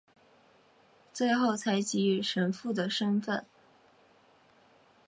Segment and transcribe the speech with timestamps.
[1.13, 3.45] 最后才给予神父的身分。